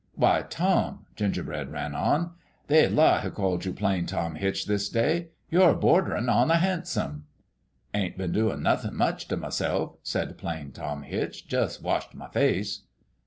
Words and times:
"Why, 0.15 0.41
Tom," 0.49 1.05
Gingerbread 1.15 1.69
ran 1.71 1.93
on, 1.93 2.31
"they'd 2.65 2.87
lie 2.87 3.21
who 3.21 3.29
called 3.29 3.65
you 3.65 3.71
Plain 3.71 4.07
Tom 4.07 4.33
Hitch 4.33 4.65
this 4.65 4.89
day! 4.89 5.27
You're 5.51 5.75
borderin' 5.75 6.27
on 6.27 6.47
the 6.47 6.55
handsome."" 6.55 7.25
Ain't 7.93 8.17
been 8.17 8.31
doin' 8.31 8.63
nothin' 8.63 8.95
much 8.95 9.27
t' 9.27 9.35
myself," 9.35 9.97
said 10.01 10.39
Plain 10.39 10.71
Tom 10.71 11.03
Hitch;" 11.03 11.47
jus' 11.47 11.79
washed 11.79 12.15
my 12.15 12.29
face." 12.29 12.81